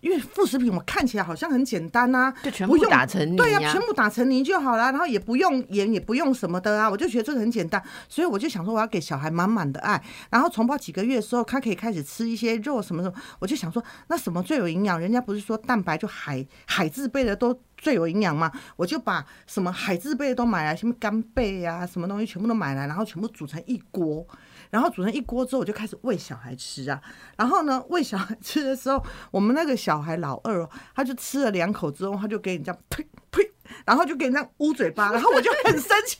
[0.00, 14.98] 因为副食品我看起来好像很简单呐、就全部用打成泥对呀、呀全部打成泥就好了，然后也不用盐，也不用什么的啊，我就觉得这个很简单，所以我就想说我要给小孩满满的爱，然后从抱几个月的时候，他可以开始吃一些肉什么什么，我就想说那什么最有营养？
[14.98, 18.50] 人家不是说蛋白就海海字辈的都最有营养吗？
[18.76, 24.26] 我就把什么海字辈的都买来，什么干贝呀、什么东西全部都买来，然后全部煮成一锅。
[24.70, 27.00] 然后煮成一锅之后，我就开始喂小孩吃啊。
[27.36, 33.50] 然后呢，喂小孩吃的时候，我们那个小孩老二哦，他就吃了两口之后，他就给你这样呸呸，
[33.84, 36.16] 然后就给你这样捂嘴巴，然后我就很生气，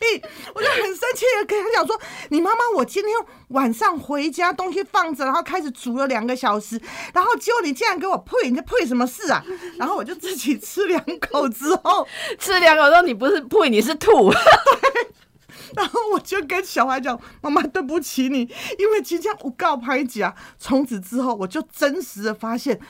[0.55, 3.15] 我就很生气的跟他讲说：“你妈妈，我今天
[3.49, 6.81] 晚上回家东西放着，然后开始煮了两个小时，
[7.15, 9.45] 然后结果你竟然给我呸，你这呸什么事啊？”
[9.79, 12.07] 然后我就自己吃两口之后，
[12.39, 14.33] 吃两口之后你不是呸，你是吐。
[15.77, 18.41] 然后我就跟小孩讲：“妈妈，对不起你，
[18.79, 22.81] 因为今天我告拍假。”从此之后，我就真实的发现，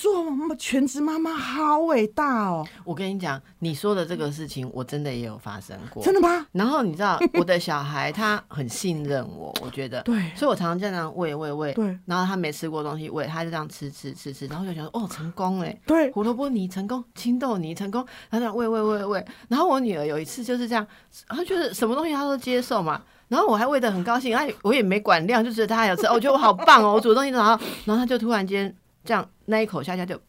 [0.00, 2.66] 做妈妈全职妈妈好伟大哦！
[2.84, 6.02] 我跟你讲，你说的这个事情，我真的也有发生过。
[6.02, 6.46] 真的吗？
[6.52, 20.86] 然后你知道，我的小孩他很信任我，我觉得，对所以我常常这样喂喂喂，对，然后他没吃过东西喂，他就这样吃吃吃吃，然后就想说，哦，成功哎，对，胡萝卜泥成功，青豆泥成功，然后这样喂喂喂喂，然后我女儿有一次就是这样，
[21.28, 23.02] 她就是什么东西她都接受嘛。
[23.28, 27.50] 然后我还喂的很高兴，哎，我也没管量，就觉得她还有吃，哦我觉得我好棒哦，我煮的东西，然后
[27.84, 28.74] 然后她就突然间
[29.04, 30.20] 这样那一口下去，就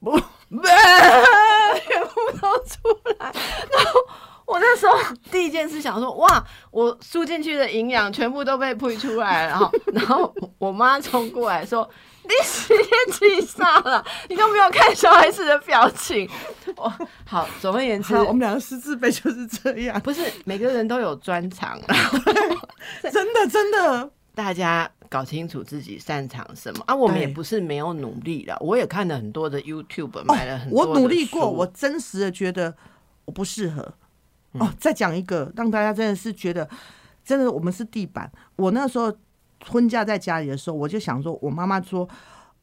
[0.00, 2.78] 不，全部都出
[3.18, 4.00] 来，然后
[4.46, 4.96] 我那时候
[5.30, 11.88] 第一件事想说，哇，我输进去的营养全部都被推出来了，然后然后我妈冲过来说。
[12.24, 16.30] 你时间气傻了，你都没有看小孩子的表情。
[16.76, 16.88] 我
[17.26, 21.76] 好，总而言之 好，，我们两个师字辈就是这样，不是每个人都有专长，
[23.02, 26.94] 真 的 真的，大家搞清楚自己擅长什么啊。
[26.94, 32.74] 我们也不是没有努力了，我也看了很多的 YouTube，买了很多、哦我努力过，我真实的觉得
[33.24, 33.94] 我不适合。
[34.52, 36.68] 哦，再讲一个，让大家真的是觉得，
[37.24, 38.30] 真的我们是地板。
[38.56, 39.12] 我那时候
[39.68, 42.08] 婚嫁在家里的时候，我就想说，我妈妈说。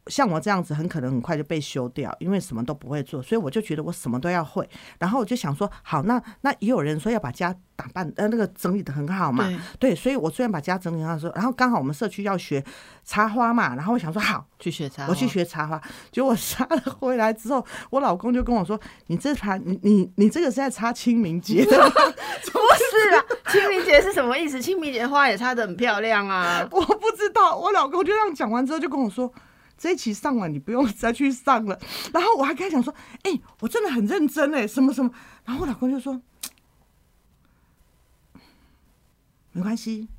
[0.09, 4.67] 像我这样子，很可能很快就被休掉，因为什么都不会做，所以我就觉得我什么都要会。
[4.97, 9.45] 然后我就想说，好，那那也有人说要把家打扮呃那个整理的很好嘛，
[9.79, 12.63] 对对，所以我虽然把家整理好说，然后刚好我们社区要学
[13.05, 15.81] 插花嘛，然后我想说好，去学插花，我去学插花，
[16.11, 21.91] 结果我插了回来之后，我老公就跟我说：“你这插你你你这个是在插清明节的吗
[22.51, 24.61] 不是啊，清明节是什么意思？
[24.61, 26.67] 清明节花也插的很漂亮啊？”。
[26.71, 29.31] 我不知道，我老公就这样讲完之后就跟我说。
[29.79, 31.79] 这一期上完，你不用再去上了。
[32.13, 35.09] 然后我还跟他讲说：“哎、我真的很认真哎，什么什么。”
[35.45, 36.21] 然后我老公就说
[39.53, 40.09] ：“没关系，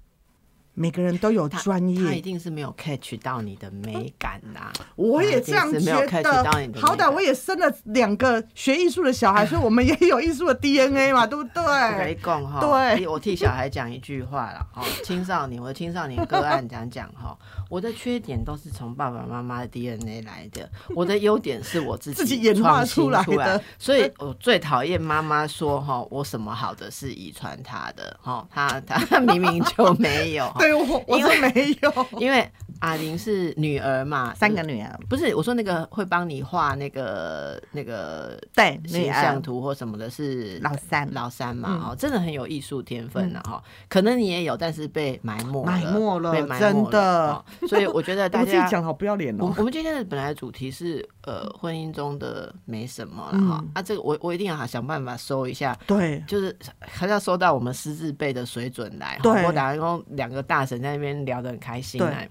[0.81, 2.21] 每个人都有专业他一。
[2.23, 6.81] 定是没有 catch 到你的美感呐、 我也这样觉 catch 得到你的。
[6.81, 12.15] 好歹我也生了两个学艺术的小孩， 所以我们也有艺术的 DNA 嘛，对不对？
[12.23, 17.37] 讲哈，对我替小孩讲一句话了哈， 青少年我的青少年个案讲讲哈，
[17.69, 32.47] 我的缺点都是从爸爸妈妈的 DNA 来的，我的优点是我自己自己演化创出来的所以我最讨厌妈妈说哈，我什么好的是遗传他的哈，他他明明就没有，对我 我因为是没有 因为
[32.81, 43.63] 阿玲是女儿嘛，三个女儿，不是我说那个会帮你画那个那个对形象图或什么的是老三老三嘛，嗯哦，真的很有艺术天分的哈。
[43.89, 48.51] 可能你也有，但是被埋没埋没了被埋没真的所以我觉得大家。
[48.51, 49.45] 自己讲好不要脸哦。
[49.45, 59.17] 我我们今天的本来主题是呃婚姻中的没什么了哈、嗯啊，这个我我一定要想办法收一下，对，就是还是要收到我们师字辈的水准来。
[59.23, 62.29] 对我打算两个大神在那边聊得很开心对来。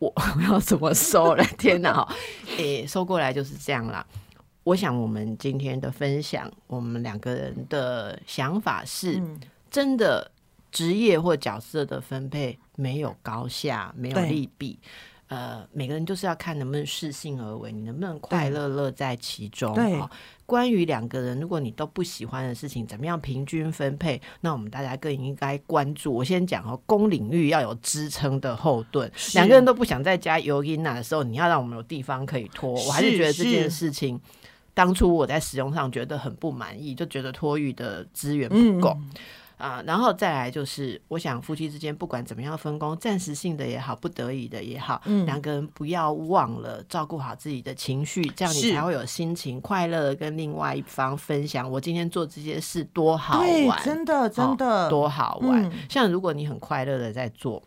[0.00, 1.44] 我 我要怎么收了？
[1.56, 2.06] 天哪！
[2.58, 4.04] 诶，收过来就是这样啦。
[4.64, 9.22] 我想我们今天的分享，我们两个人的想法是，
[9.70, 10.28] 真的
[10.72, 14.76] 职业或角色的分配没有高下，没有利弊。
[15.32, 19.74] 呃，每个人就是要看能不能适性而为，你能不能快乐乐在其中。
[19.74, 19.98] 对，
[20.44, 24.20] 关于两个人，如果你都不喜欢的事情，怎么样平均分配？
[24.42, 26.12] 那我们大家更应该关注。
[26.12, 29.10] 我先讲哦，公领域要有支撑的后盾。
[29.32, 32.70] 两个人都不想在家游音娜的时候，你要让我们有地方可以拖。
[32.70, 34.20] 我还是觉得这件事情，
[34.74, 38.94] 当初我在使用上觉得很不满意，就觉得托育的资源不够。
[39.56, 51.70] 啊，然后再来就是，我想夫妻之间不管怎么样分工，暂时性的也好，不得已的也好，两个人不要忘了照顾好自己的情绪，这样你才会有心情快乐跟另外一方分享。
[51.70, 55.70] 我今天做这些事多好玩，真的真的多好玩。
[55.88, 57.62] 像如果你很快乐的在做。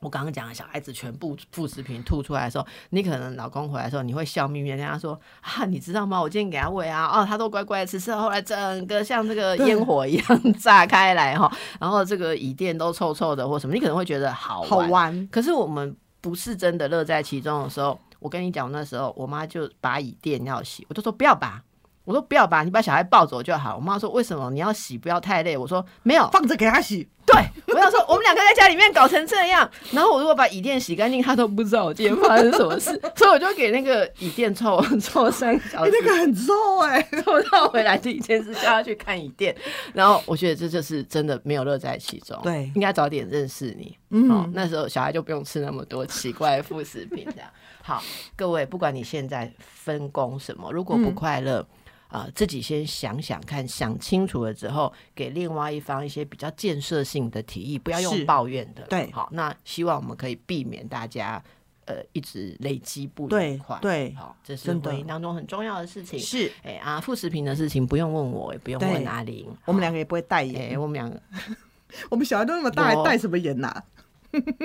[0.00, 6.20] 我刚刚讲的小孩子全部副食品吐出来的时候，你可能老公回来的时候，你会笑眯眯跟他说：“啊，你知道吗？
[6.20, 15.28] 我今天给他喂啊，哦，他都乖乖的吃，吃后来整个像这个烟火一样 炸开来哈，然后这个椅垫都臭臭的或什么，你可能会觉得好好玩。
[15.32, 21.62] 可是我们不是真的乐在其中的时候，我跟你讲，那时候我妈就把椅垫要洗，我就说不要拔。”
[22.04, 23.76] 我说不要吧，你把小孩抱走就好。
[23.76, 24.96] 我妈说为什么你要洗？
[24.96, 25.58] 不要太累。
[25.58, 27.06] 我说没有，放着给他洗。
[27.26, 27.44] 对，
[27.78, 35.92] 我想说我们两个在家里面搞成这样，然后我如果把椅垫洗干净，他都不知道我今天发生什么事， 所以我就给那个椅垫臭臭 三小时。
[35.92, 36.52] 那个很臭
[36.82, 39.54] 哎，臭到回来第一件事叫他去看椅垫。
[39.92, 42.36] 然后我觉得这就是真的没有乐在其中。
[42.42, 43.96] 对，应该早点认识你。
[44.10, 47.48] 嗯，那时候小孩就不用吃那么多奇怪的副食品这样。
[47.82, 48.02] 好，
[48.36, 51.64] 各位，不管你现在分工什么，如果不快乐。
[52.08, 58.82] 啊，自己先想想看，想清楚了之后，给另外一方一些比较建设性的提议，不要用抱怨的。
[58.88, 61.42] 对，好，那希望我们可以避免大家
[61.84, 63.78] 呃一直累积不愉快。
[63.82, 66.18] 对，好，这是婚姻当中很重要的事情。
[66.18, 70.72] 是，哎啊，副食品的事情不用问我，也不用问阿玲，我们两个也不会代言。
[70.72, 71.20] 哎，我们两个，
[72.08, 73.70] 我们小孩都那么大，还带什么言呐？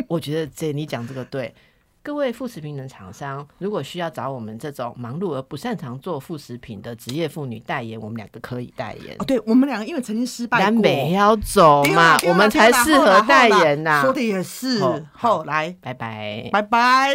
[0.07, 1.53] 我觉得这你讲这个对。
[2.05, 9.15] 各位副食品的厂商，如果需要找我们这种忙碌而不擅长做副食品的职业妇女代言，我们两个可以代言。
[9.19, 14.01] 哦，对我们两个因为曾经失败过，南北要走嘛，我们才适合代言呐。
[14.01, 14.81] 说的也是。
[15.13, 17.13] 好，来，拜拜，拜拜。